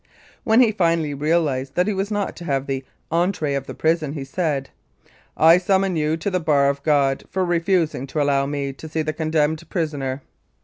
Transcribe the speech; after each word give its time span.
When 0.43 0.61
he 0.61 0.71
finally 0.71 1.13
realised 1.13 1.75
that 1.75 1.85
he 1.85 1.93
was 1.93 2.09
not 2.09 2.35
to 2.37 2.45
have 2.45 2.65
the 2.65 2.83
entree 3.11 3.53
of 3.53 3.67
the 3.67 3.75
prison, 3.75 4.13
he 4.13 4.23
said," 4.23 4.71
I 5.37 5.59
summon 5.59 5.95
you 5.95 6.17
to 6.17 6.31
the 6.31 6.39
bar 6.39 6.69
of 6.69 6.81
God 6.81 7.25
for 7.29 7.45
refusing 7.45 8.07
to 8.07 8.19
allow 8.19 8.47
me 8.47 8.73
to 8.73 8.89
see 8.89 9.03
the 9.03 9.13
condemned 9.13 9.63
prisoner." 9.69 10.23